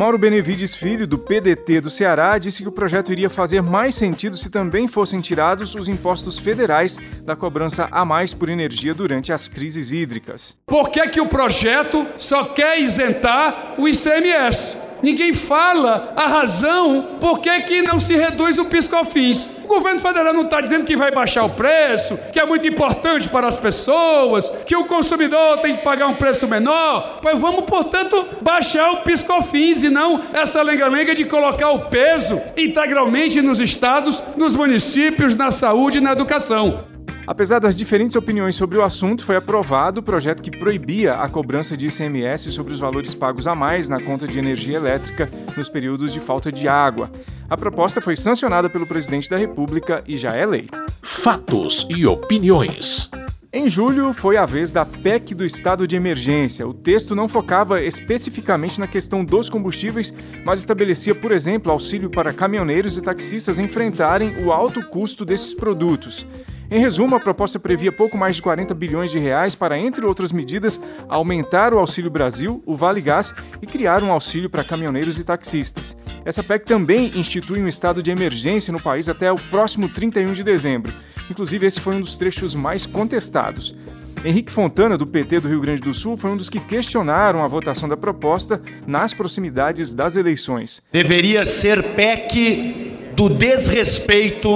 Mauro 0.01 0.17
Benevides 0.17 0.75
Filho, 0.75 1.07
do 1.07 1.19
PDT 1.19 1.83
do 1.83 1.91
Ceará, 1.91 2.39
disse 2.39 2.63
que 2.63 2.69
o 2.71 2.73
projeto 2.73 3.13
iria 3.13 3.29
fazer 3.29 3.61
mais 3.61 3.95
sentido 3.95 4.35
se 4.35 4.49
também 4.49 4.89
fossem 4.89 5.21
tirados 5.21 5.75
os 5.75 5.91
impostos 5.91 6.39
federais 6.39 6.97
da 7.23 7.37
cobrança 7.37 7.87
a 7.91 8.03
mais 8.03 8.33
por 8.33 8.49
energia 8.49 8.95
durante 8.95 9.31
as 9.31 9.47
crises 9.47 9.93
hídricas. 9.93 10.57
Por 10.65 10.89
que, 10.89 11.07
que 11.11 11.21
o 11.21 11.29
projeto 11.29 12.07
só 12.17 12.45
quer 12.45 12.81
isentar 12.81 13.75
o 13.77 13.87
ICMS? 13.87 14.90
Ninguém 15.03 15.33
fala 15.33 16.13
a 16.17 16.27
razão 16.27 17.07
por 17.21 17.41
que, 17.41 17.61
que 17.63 17.83
não 17.83 17.99
se 17.99 18.15
reduz 18.15 18.59
o 18.59 18.65
piscofins. 18.65 19.49
O 19.65 19.69
governo 19.69 20.01
federal 20.01 20.33
não 20.33 20.43
está 20.43 20.61
dizendo 20.61 20.85
que 20.85 20.97
vai 20.97 21.11
baixar 21.11 21.45
o 21.45 21.51
preço, 21.51 22.19
que 22.33 22.41
é 22.41 22.47
muito 22.47 22.67
importante 22.67 23.29
para 23.29 23.47
as 23.47 23.57
pessoas, 23.57 24.51
que 24.67 24.75
o 24.77 24.87
consumidor 24.87 25.59
tem 25.59 25.77
que 25.77 25.83
pagar 25.83 26.09
um 26.09 26.15
preço 26.15 26.49
menor. 26.49 27.21
Pois 27.23 27.39
vamos, 27.41 27.65
portanto, 27.65 28.27
baixar 28.41 28.91
o 28.93 29.03
piscofins 29.03 29.85
e 29.85 29.91
não 29.91 30.21
essa 30.33 30.61
lenga-lenga 30.63 31.15
de 31.15 31.25
colocar 31.25 31.71
o 31.71 31.87
peso 31.87 32.41
integralmente 32.57 33.41
nos 33.41 33.61
estados, 33.61 34.23
nos 34.37 34.57
municípios, 34.57 35.37
na 35.37 35.51
saúde 35.51 35.99
e 35.99 36.01
na 36.01 36.13
educação. 36.13 36.91
Apesar 37.27 37.59
das 37.59 37.77
diferentes 37.77 38.17
opiniões 38.17 38.57
sobre 38.57 38.79
o 38.79 38.83
assunto, 38.83 39.25
foi 39.25 39.37
aprovado 39.37 40.01
o 40.01 40.03
projeto 40.03 40.43
que 40.43 40.51
proibia 40.51 41.15
a 41.15 41.29
cobrança 41.29 41.77
de 41.77 41.87
ICMS 41.87 42.53
sobre 42.53 42.73
os 42.73 42.81
valores 42.81 43.15
pagos 43.15 43.47
a 43.47 43.55
mais 43.55 43.89
na 43.89 44.01
conta 44.01 44.27
de 44.27 44.39
energia 44.39 44.77
elétrica 44.77 45.31
nos 45.57 45.69
períodos 45.69 46.13
de 46.13 46.21
falta 46.21 46.51
de 46.51 46.67
água. 46.67 47.11
A 47.49 47.57
proposta 47.57 48.01
foi 48.01 48.17
sancionada 48.17 48.69
pelo 48.69 48.87
presidente 48.87 49.29
da 49.29 49.37
República 49.37 50.03
e 50.07 50.17
já 50.17 50.35
é 50.35 50.47
lei. 50.47 50.69
Fatos 51.03 51.87
e 51.91 52.07
opiniões. 52.07 53.11
Em 53.53 53.69
julho, 53.69 54.13
foi 54.13 54.37
a 54.37 54.47
vez 54.47 54.71
da 54.71 54.87
PEC 54.87 55.35
do 55.35 55.45
estado 55.45 55.85
de 55.85 55.97
emergência. 55.97 56.69
O 56.69 56.73
texto 56.73 57.17
não 57.17 57.29
focava 57.29 57.83
especificamente 57.83 58.79
na 58.79 58.87
questão 58.87 59.25
dos 59.25 59.51
combustíveis, 59.51 60.15
mas 60.45 60.61
estabelecia, 60.61 61.17
por 61.17 61.33
exemplo, 61.33 61.73
auxílio 61.73 62.09
para 62.09 62.33
caminhoneiros 62.33 62.97
e 62.97 63.03
taxistas 63.03 63.59
enfrentarem 63.59 64.45
o 64.45 64.53
alto 64.53 64.81
custo 64.87 65.25
desses 65.25 65.53
produtos. 65.53 66.25
Em 66.71 66.79
resumo, 66.79 67.17
a 67.17 67.21
proposta 67.21 67.59
previa 67.59 67.91
pouco 67.91 68.17
mais 68.17 68.37
de 68.37 68.43
40 68.43 68.73
bilhões 68.75 69.11
de 69.11 69.19
reais 69.19 69.57
para, 69.57 69.77
entre 69.77 70.07
outras 70.07 70.31
medidas, 70.31 70.81
aumentar 71.09 71.75
o 71.75 71.79
Auxílio 71.81 72.09
Brasil, 72.09 72.63
o 72.65 72.77
Vale 72.77 73.01
Gás 73.01 73.35
e 73.61 73.67
criar 73.67 74.05
um 74.05 74.13
auxílio 74.13 74.49
para 74.49 74.63
caminhoneiros 74.63 75.19
e 75.19 75.25
taxistas. 75.25 75.97
Essa 76.25 76.45
PEC 76.45 76.65
também 76.65 77.19
institui 77.19 77.61
um 77.61 77.67
estado 77.67 78.01
de 78.01 78.13
emergência 78.13 78.73
no 78.73 78.81
país 78.81 79.09
até 79.09 79.33
o 79.33 79.35
próximo 79.35 79.89
31 79.89 80.33
de 80.33 80.45
dezembro. 80.45 80.95
Inclusive, 81.29 81.67
esse 81.67 81.81
foi 81.81 81.97
um 81.97 82.01
dos 82.01 82.17
trechos 82.17 82.55
mais 82.55 82.87
contestados. 82.87 83.77
Henrique 84.25 84.53
Fontana, 84.53 84.97
do 84.97 85.07
PT 85.07 85.41
do 85.41 85.49
Rio 85.49 85.61
Grande 85.61 85.83
do 85.83 85.93
Sul, 85.93 86.17
foi 86.17 86.31
um 86.31 86.37
dos 86.37 86.49
que 86.49 86.61
questionaram 86.61 87.43
a 87.43 87.49
votação 87.49 87.89
da 87.89 87.97
proposta 87.97 88.63
nas 88.87 89.13
proximidades 89.13 89.93
das 89.93 90.15
eleições. 90.15 90.81
Deveria 90.93 91.45
ser 91.45 91.83
PEC 91.97 93.13
do 93.17 93.29
desrespeito 93.29 94.49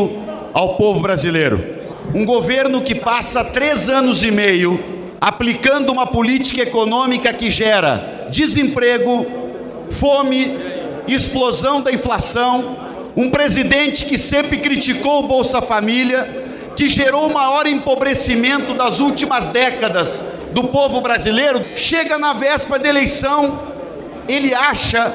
ao 0.52 0.76
povo 0.76 1.00
brasileiro 1.00 1.73
um 2.14 2.24
governo 2.24 2.80
que 2.80 2.94
passa 2.94 3.42
três 3.42 3.90
anos 3.90 4.24
e 4.24 4.30
meio 4.30 4.94
aplicando 5.20 5.90
uma 5.90 6.06
política 6.06 6.62
econômica 6.62 7.32
que 7.32 7.50
gera 7.50 8.28
desemprego, 8.30 9.26
fome, 9.90 10.56
explosão 11.08 11.80
da 11.80 11.92
inflação, 11.92 12.76
um 13.16 13.30
presidente 13.30 14.04
que 14.04 14.16
sempre 14.18 14.58
criticou 14.58 15.20
o 15.24 15.26
Bolsa 15.26 15.60
Família, 15.60 16.44
que 16.76 16.88
gerou 16.88 17.28
o 17.28 17.32
maior 17.32 17.66
empobrecimento 17.66 18.74
das 18.74 19.00
últimas 19.00 19.48
décadas 19.48 20.22
do 20.52 20.64
povo 20.64 21.00
brasileiro, 21.00 21.62
chega 21.76 22.16
na 22.16 22.32
véspera 22.32 22.78
da 22.78 22.88
eleição, 22.88 23.60
ele 24.28 24.54
acha 24.54 25.12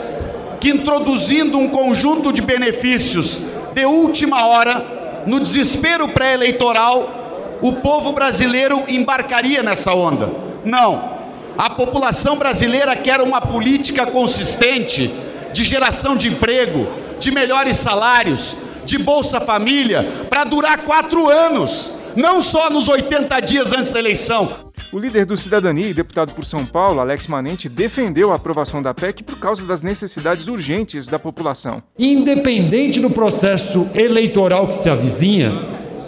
que 0.59 0.69
introduzindo 0.69 1.57
um 1.57 1.69
conjunto 1.69 2.33
de 2.33 2.41
benefícios 2.41 3.39
de 3.73 3.85
última 3.85 4.45
hora, 4.45 4.98
no 5.29 5.39
desespero 5.39 6.07
pré-eleitoral, 6.07 7.57
o 7.61 7.73
povo 7.73 8.11
brasileiro 8.13 8.83
embarcaria 8.87 9.61
nessa 9.61 9.93
onda. 9.93 10.27
Não. 10.65 11.19
A 11.55 11.69
população 11.69 12.35
brasileira 12.35 12.95
quer 12.95 13.21
uma 13.21 13.39
política 13.39 14.07
consistente 14.07 15.13
de 15.53 15.63
geração 15.63 16.15
de 16.15 16.27
emprego, 16.27 16.91
de 17.19 17.29
melhores 17.29 17.77
salários, 17.77 18.55
de 18.85 18.97
Bolsa 18.97 19.39
Família, 19.39 20.25
para 20.31 20.45
durar 20.45 20.79
quatro 20.79 21.29
anos, 21.29 21.93
não 22.15 22.41
só 22.41 22.67
nos 22.71 22.87
80 22.87 23.39
dias 23.41 23.71
antes 23.71 23.91
da 23.91 23.99
eleição. 23.99 24.68
O 24.91 24.97
líder 24.97 25.23
do 25.23 25.37
Cidadania 25.37 25.87
e 25.87 25.93
deputado 25.93 26.33
por 26.33 26.43
São 26.43 26.65
Paulo, 26.65 26.99
Alex 26.99 27.27
Manente, 27.27 27.69
defendeu 27.69 28.31
a 28.31 28.35
aprovação 28.35 28.81
da 28.81 28.91
PEC 28.91 29.21
por 29.21 29.37
causa 29.37 29.63
das 29.63 29.83
necessidades 29.83 30.47
urgentes 30.47 31.07
da 31.07 31.19
população. 31.19 31.83
Independente 31.97 32.99
do 32.99 33.11
processo 33.11 33.87
eleitoral 33.93 34.67
que 34.67 34.75
se 34.75 34.89
avizinha, 34.89 35.51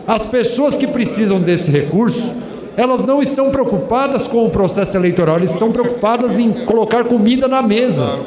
as 0.08 0.26
pessoas 0.26 0.76
que 0.76 0.88
precisam 0.88 1.40
desse 1.40 1.70
recurso, 1.70 2.34
elas 2.76 3.06
não 3.06 3.22
estão 3.22 3.52
preocupadas 3.52 4.28
com 4.28 4.48
o 4.48 4.50
processo 4.50 4.98
eleitoral, 4.98 5.36
elas 5.36 5.52
estão 5.52 5.72
preocupadas 5.72 6.40
em 6.40 6.52
colocar 6.66 7.04
comida 7.04 7.48
na 7.48 7.62
mesa. 7.62 8.20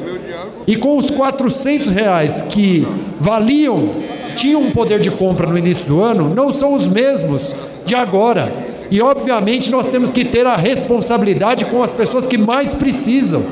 E 0.69 0.77
com 0.77 0.97
os 0.97 1.11
400 1.11 1.89
reais 1.89 2.43
que 2.43 2.87
valiam, 3.19 3.91
tinham 4.37 4.63
um 4.63 4.71
poder 4.71 5.01
de 5.01 5.11
compra 5.11 5.49
no 5.49 5.59
início 5.59 5.85
do 5.85 6.01
ano, 6.01 6.33
não 6.33 6.53
são 6.53 6.75
os 6.75 6.87
mesmos 6.87 7.53
de 7.85 7.97
agora. 7.97 8.74
E 8.95 9.03
obviamente 9.03 9.73
nós 9.73 9.89
temos 9.89 10.13
que 10.13 10.25
ter 10.25 10.47
a 10.47 10.55
responsabilidade 10.55 11.65
com 11.65 11.83
as 11.83 11.91
pessoas 11.91 12.29
que 12.29 12.39
mais 12.39 12.77
precisam. 12.77 13.43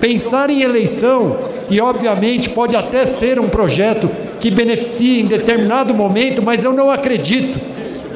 Pensar 0.00 0.50
em 0.50 0.62
eleição, 0.62 1.36
e 1.68 1.80
obviamente 1.80 2.48
pode 2.50 2.76
até 2.76 3.04
ser 3.04 3.40
um 3.40 3.48
projeto 3.48 4.08
que 4.38 4.52
beneficie 4.52 5.20
em 5.20 5.26
determinado 5.26 5.92
momento, 5.92 6.40
mas 6.40 6.62
eu 6.62 6.72
não 6.72 6.92
acredito 6.92 7.58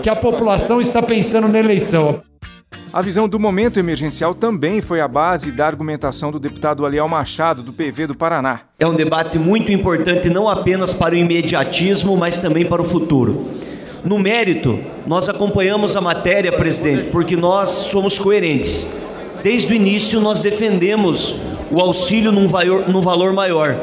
que 0.00 0.08
a 0.08 0.14
população 0.14 0.80
está 0.80 1.02
pensando 1.02 1.48
na 1.48 1.58
eleição. 1.58 2.22
A 2.92 3.02
visão 3.02 3.28
do 3.28 3.40
momento 3.40 3.80
emergencial 3.80 4.32
também 4.32 4.80
foi 4.80 5.00
a 5.00 5.08
base 5.08 5.50
da 5.50 5.66
argumentação 5.66 6.30
do 6.30 6.38
deputado 6.38 6.86
Aliel 6.86 7.08
Machado, 7.08 7.60
do 7.60 7.72
PV 7.72 8.06
do 8.06 8.14
Paraná. 8.14 8.60
É 8.78 8.86
um 8.86 8.94
debate 8.94 9.36
muito 9.36 9.72
importante 9.72 10.30
não 10.30 10.48
apenas 10.48 10.94
para 10.94 11.16
o 11.16 11.18
imediatismo, 11.18 12.16
mas 12.16 12.38
também 12.38 12.64
para 12.64 12.80
o 12.80 12.84
futuro. 12.84 13.46
No 14.04 14.18
mérito, 14.18 14.78
nós 15.06 15.28
acompanhamos 15.28 15.96
a 15.96 16.00
matéria, 16.00 16.52
presidente, 16.52 17.08
porque 17.10 17.36
nós 17.36 17.68
somos 17.68 18.18
coerentes. 18.18 18.86
Desde 19.42 19.72
o 19.72 19.76
início, 19.76 20.20
nós 20.20 20.40
defendemos 20.40 21.34
o 21.70 21.80
auxílio 21.80 22.30
num 22.30 22.46
valor, 22.46 22.88
num 22.88 23.00
valor 23.00 23.32
maior. 23.32 23.78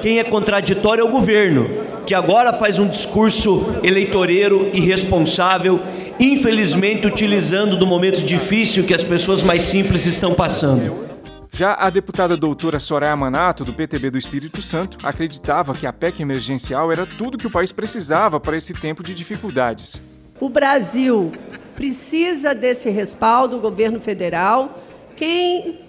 Quem 0.00 0.18
é 0.18 0.24
contraditório 0.24 1.02
é 1.02 1.04
o 1.04 1.10
governo, 1.10 1.68
que 2.06 2.14
agora 2.14 2.52
faz 2.52 2.78
um 2.78 2.88
discurso 2.88 3.66
eleitoreiro 3.82 4.70
irresponsável, 4.72 5.80
infelizmente 6.18 7.06
utilizando 7.06 7.76
do 7.76 7.86
momento 7.86 8.22
difícil 8.22 8.84
que 8.84 8.94
as 8.94 9.04
pessoas 9.04 9.42
mais 9.42 9.62
simples 9.62 10.06
estão 10.06 10.34
passando. 10.34 11.07
Já 11.50 11.74
a 11.74 11.90
deputada 11.90 12.36
doutora 12.36 12.78
Soraya 12.78 13.16
Manato, 13.16 13.64
do 13.64 13.72
PTB 13.72 14.10
do 14.10 14.18
Espírito 14.18 14.62
Santo, 14.62 14.98
acreditava 15.02 15.74
que 15.74 15.86
a 15.86 15.92
PEC 15.92 16.20
emergencial 16.20 16.92
era 16.92 17.04
tudo 17.04 17.38
que 17.38 17.46
o 17.46 17.50
país 17.50 17.72
precisava 17.72 18.38
para 18.38 18.56
esse 18.56 18.74
tempo 18.74 19.02
de 19.02 19.14
dificuldades. 19.14 20.00
O 20.40 20.48
Brasil 20.48 21.32
precisa 21.74 22.54
desse 22.54 22.90
respaldo 22.90 23.56
do 23.56 23.62
governo 23.62 24.00
federal. 24.00 24.78
Quem, 25.16 25.80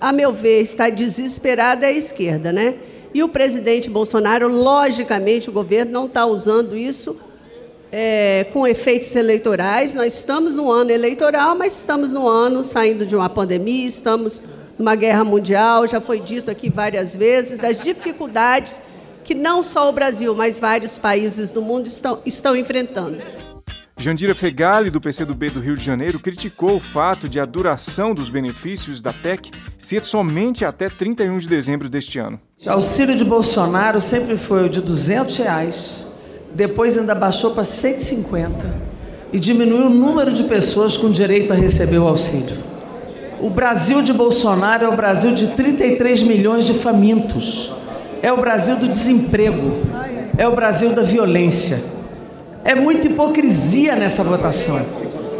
a 0.00 0.12
meu 0.12 0.32
ver, 0.32 0.60
está 0.60 0.90
desesperado 0.90 1.84
é 1.84 1.88
a 1.88 1.92
esquerda, 1.92 2.52
né? 2.52 2.74
E 3.14 3.22
o 3.22 3.28
presidente 3.28 3.88
Bolsonaro, 3.88 4.48
logicamente, 4.48 5.48
o 5.48 5.52
governo 5.52 5.92
não 5.92 6.06
está 6.06 6.26
usando 6.26 6.76
isso 6.76 7.16
é, 7.92 8.46
com 8.52 8.66
efeitos 8.66 9.14
eleitorais. 9.14 9.94
Nós 9.94 10.14
estamos 10.14 10.54
no 10.54 10.70
ano 10.70 10.90
eleitoral, 10.90 11.54
mas 11.54 11.78
estamos 11.78 12.10
no 12.10 12.26
ano 12.26 12.62
saindo 12.62 13.06
de 13.06 13.14
uma 13.14 13.30
pandemia, 13.30 13.86
estamos 13.86 14.42
numa 14.78 14.94
guerra 14.94 15.24
mundial. 15.24 15.86
Já 15.86 16.00
foi 16.00 16.20
dito 16.20 16.50
aqui 16.50 16.70
várias 16.70 17.14
vezes 17.14 17.58
das 17.58 17.82
dificuldades 17.82 18.80
que 19.24 19.34
não 19.34 19.62
só 19.62 19.88
o 19.88 19.92
Brasil, 19.92 20.34
mas 20.34 20.60
vários 20.60 20.98
países 20.98 21.50
do 21.50 21.62
mundo 21.62 21.86
estão, 21.86 22.20
estão 22.26 22.54
enfrentando. 22.54 23.18
Jandira 23.96 24.34
Fegali, 24.34 24.90
do 24.90 25.00
PCdoB 25.00 25.50
do 25.50 25.60
Rio 25.60 25.76
de 25.76 25.84
Janeiro, 25.84 26.18
criticou 26.18 26.76
o 26.76 26.80
fato 26.80 27.28
de 27.28 27.38
a 27.38 27.44
duração 27.44 28.12
dos 28.12 28.28
benefícios 28.28 29.00
da 29.00 29.12
PEC 29.12 29.52
ser 29.78 30.02
somente 30.02 30.64
até 30.64 30.90
31 30.90 31.38
de 31.38 31.46
dezembro 31.46 31.88
deste 31.88 32.18
ano. 32.18 32.40
O 32.66 32.70
auxílio 32.70 33.16
de 33.16 33.24
Bolsonaro 33.24 34.00
sempre 34.00 34.36
foi 34.36 34.66
o 34.66 34.68
de 34.68 34.80
200 34.80 35.36
reais, 35.36 36.06
depois 36.52 36.98
ainda 36.98 37.14
baixou 37.14 37.52
para 37.52 37.64
150 37.64 38.94
e 39.32 39.38
diminuiu 39.38 39.86
o 39.86 39.90
número 39.90 40.32
de 40.32 40.42
pessoas 40.42 40.96
com 40.96 41.10
direito 41.10 41.52
a 41.52 41.56
receber 41.56 41.98
o 41.98 42.08
auxílio. 42.08 42.73
O 43.40 43.50
Brasil 43.50 44.00
de 44.00 44.12
Bolsonaro 44.12 44.84
é 44.84 44.88
o 44.88 44.96
Brasil 44.96 45.32
de 45.32 45.48
33 45.48 46.22
milhões 46.22 46.64
de 46.64 46.74
famintos, 46.74 47.72
é 48.22 48.32
o 48.32 48.36
Brasil 48.36 48.76
do 48.76 48.88
desemprego, 48.88 49.78
é 50.38 50.46
o 50.46 50.54
Brasil 50.54 50.90
da 50.92 51.02
violência. 51.02 51.82
É 52.64 52.74
muita 52.74 53.08
hipocrisia 53.08 53.94
nessa 53.96 54.24
votação. 54.24 54.80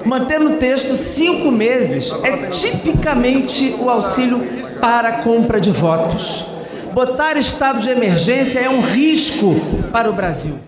Manter 0.05 0.39
no 0.39 0.57
texto 0.57 0.97
cinco 0.97 1.51
meses 1.51 2.13
é 2.23 2.49
tipicamente 2.49 3.75
o 3.81 3.89
auxílio 3.89 4.47
para 4.81 5.23
compra 5.23 5.59
de 5.59 5.71
votos. 5.71 6.45
Botar 6.93 7.37
estado 7.39 7.81
de 7.81 7.89
emergência 7.89 8.59
é 8.59 8.69
um 8.69 8.81
risco 8.81 9.55
para 9.91 10.11
o 10.11 10.13
Brasil. 10.13 10.59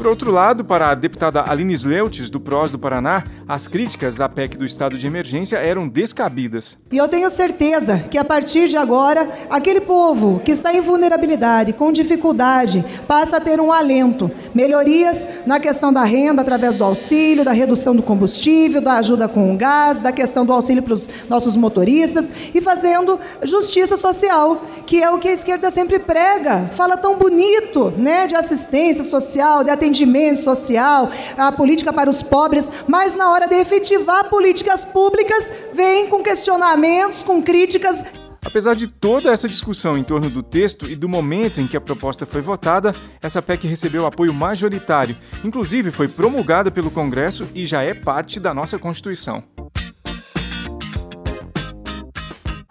Por 0.00 0.06
outro 0.06 0.30
lado, 0.30 0.64
para 0.64 0.88
a 0.88 0.94
deputada 0.94 1.44
Aline 1.46 1.74
Sleutes, 1.74 2.30
do 2.30 2.40
PROS 2.40 2.70
do 2.70 2.78
Paraná, 2.78 3.22
as 3.46 3.68
críticas 3.68 4.18
à 4.18 4.30
PEC 4.30 4.56
do 4.56 4.64
estado 4.64 4.96
de 4.96 5.06
emergência 5.06 5.58
eram 5.58 5.86
descabidas. 5.86 6.78
E 6.90 6.96
eu 6.96 7.06
tenho 7.06 7.28
certeza 7.28 7.98
que 8.10 8.16
a 8.16 8.24
partir 8.24 8.66
de 8.66 8.78
agora, 8.78 9.28
aquele 9.50 9.82
povo 9.82 10.40
que 10.42 10.52
está 10.52 10.72
em 10.72 10.80
vulnerabilidade, 10.80 11.74
com 11.74 11.92
dificuldade, 11.92 12.82
passa 13.06 13.36
a 13.36 13.40
ter 13.40 13.60
um 13.60 13.70
alento. 13.70 14.30
Melhorias 14.54 15.28
na 15.44 15.60
questão 15.60 15.92
da 15.92 16.02
renda 16.02 16.40
através 16.40 16.78
do 16.78 16.84
auxílio, 16.84 17.44
da 17.44 17.52
redução 17.52 17.94
do 17.94 18.02
combustível, 18.02 18.80
da 18.80 18.94
ajuda 18.94 19.28
com 19.28 19.52
o 19.52 19.56
gás, 19.58 20.00
da 20.00 20.12
questão 20.12 20.46
do 20.46 20.52
auxílio 20.54 20.82
para 20.82 20.94
os 20.94 21.10
nossos 21.28 21.58
motoristas 21.58 22.32
e 22.54 22.62
fazendo 22.62 23.20
justiça 23.42 23.98
social, 23.98 24.64
que 24.86 25.02
é 25.02 25.10
o 25.10 25.18
que 25.18 25.28
a 25.28 25.32
esquerda 25.32 25.70
sempre 25.70 25.98
prega. 25.98 26.70
Fala 26.72 26.96
tão 26.96 27.18
bonito, 27.18 27.92
né, 27.98 28.26
de 28.26 28.34
assistência 28.34 29.04
social, 29.04 29.62
de 29.62 29.68
atendimento 29.68 29.89
atendimento 29.90 30.40
social, 30.40 31.10
a 31.36 31.50
política 31.50 31.92
para 31.92 32.08
os 32.08 32.22
pobres, 32.22 32.70
mas 32.86 33.16
na 33.16 33.30
hora 33.30 33.48
de 33.48 33.56
efetivar 33.56 34.28
políticas 34.28 34.84
públicas, 34.84 35.52
vem 35.74 36.06
com 36.06 36.22
questionamentos, 36.22 37.24
com 37.24 37.42
críticas. 37.42 38.04
Apesar 38.42 38.74
de 38.74 38.86
toda 38.86 39.30
essa 39.30 39.48
discussão 39.48 39.98
em 39.98 40.04
torno 40.04 40.30
do 40.30 40.42
texto 40.42 40.88
e 40.88 40.96
do 40.96 41.08
momento 41.08 41.60
em 41.60 41.66
que 41.66 41.76
a 41.76 41.80
proposta 41.80 42.24
foi 42.24 42.40
votada, 42.40 42.94
essa 43.20 43.42
PEC 43.42 43.66
recebeu 43.66 44.06
apoio 44.06 44.32
majoritário. 44.32 45.16
Inclusive, 45.44 45.90
foi 45.90 46.08
promulgada 46.08 46.70
pelo 46.70 46.90
Congresso 46.90 47.46
e 47.54 47.66
já 47.66 47.82
é 47.82 47.92
parte 47.92 48.40
da 48.40 48.54
nossa 48.54 48.78
Constituição. 48.78 49.44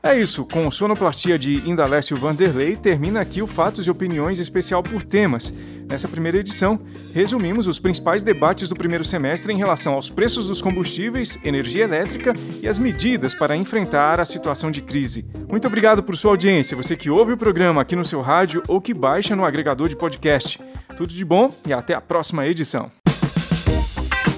É 0.01 0.19
isso, 0.19 0.45
com 0.45 0.71
sonoplastia 0.71 1.37
de 1.37 1.69
Indalécio 1.69 2.15
Vanderlei, 2.15 2.75
termina 2.77 3.19
aqui 3.19 3.41
o 3.41 3.47
Fatos 3.47 3.85
e 3.85 3.91
Opiniões 3.91 4.39
especial 4.39 4.81
por 4.81 5.03
temas. 5.03 5.53
Nessa 5.89 6.07
primeira 6.07 6.37
edição, 6.37 6.79
resumimos 7.13 7.65
os 7.65 7.79
principais 7.79 8.23
debates 8.23 8.69
do 8.69 8.75
primeiro 8.75 9.03
semestre 9.03 9.51
em 9.51 9.57
relação 9.57 9.95
aos 9.95 10.07
preços 10.09 10.47
dos 10.47 10.61
combustíveis, 10.61 11.39
energia 11.43 11.83
elétrica 11.83 12.33
e 12.61 12.67
as 12.67 12.77
medidas 12.77 13.33
para 13.33 13.57
enfrentar 13.57 14.19
a 14.19 14.25
situação 14.25 14.69
de 14.69 14.83
crise. 14.83 15.25
Muito 15.49 15.65
obrigado 15.67 16.03
por 16.03 16.15
sua 16.15 16.31
audiência, 16.31 16.77
você 16.77 16.95
que 16.95 17.09
ouve 17.09 17.33
o 17.33 17.37
programa 17.37 17.81
aqui 17.81 17.95
no 17.95 18.05
seu 18.05 18.21
rádio 18.21 18.61
ou 18.67 18.79
que 18.79 18.93
baixa 18.93 19.35
no 19.35 19.43
agregador 19.43 19.89
de 19.89 19.95
podcast. 19.95 20.59
Tudo 20.95 21.11
de 21.11 21.25
bom 21.25 21.51
e 21.65 21.73
até 21.73 21.95
a 21.95 22.01
próxima 22.01 22.45
edição. 22.45 22.91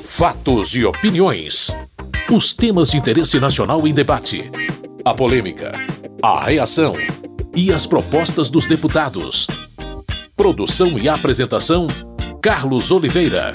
Fatos 0.05 0.73
e 0.75 0.85
opiniões. 0.85 1.75
Os 2.31 2.53
temas 2.53 2.91
de 2.91 2.97
interesse 2.97 3.39
nacional 3.39 3.85
em 3.85 3.93
debate 3.93 4.49
a 5.03 5.13
polêmica, 5.13 5.73
a 6.21 6.43
reação 6.43 6.95
e 7.55 7.71
as 7.71 7.85
propostas 7.85 8.49
dos 8.49 8.67
deputados. 8.67 9.47
Produção 10.35 10.97
e 10.97 11.07
apresentação: 11.09 11.87
Carlos 12.41 12.89
Oliveira. 12.89 13.53